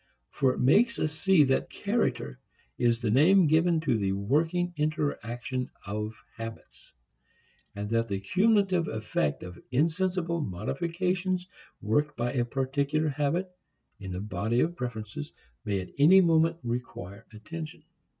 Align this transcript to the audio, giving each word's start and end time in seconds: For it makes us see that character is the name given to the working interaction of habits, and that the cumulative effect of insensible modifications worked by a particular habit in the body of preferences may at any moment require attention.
For 0.31 0.55
it 0.55 0.59
makes 0.59 0.97
us 0.97 1.13
see 1.13 1.43
that 1.43 1.69
character 1.69 2.39
is 2.79 2.99
the 3.01 3.11
name 3.11 3.45
given 3.45 3.79
to 3.81 3.99
the 3.99 4.13
working 4.13 4.73
interaction 4.75 5.69
of 5.85 6.19
habits, 6.33 6.91
and 7.75 7.87
that 7.91 8.07
the 8.07 8.19
cumulative 8.19 8.87
effect 8.87 9.43
of 9.43 9.61
insensible 9.69 10.41
modifications 10.41 11.47
worked 11.83 12.17
by 12.17 12.33
a 12.33 12.45
particular 12.45 13.09
habit 13.09 13.51
in 13.99 14.11
the 14.11 14.21
body 14.21 14.61
of 14.61 14.75
preferences 14.75 15.33
may 15.65 15.79
at 15.81 15.91
any 15.99 16.19
moment 16.19 16.57
require 16.63 17.27
attention. 17.31 17.83